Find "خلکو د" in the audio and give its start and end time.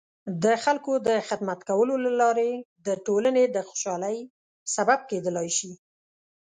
0.63-1.09